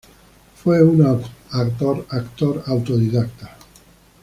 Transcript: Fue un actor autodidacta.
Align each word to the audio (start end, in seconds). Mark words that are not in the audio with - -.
Fue 0.55 0.81
un 0.81 1.23
actor 1.53 2.07
autodidacta. 2.65 3.55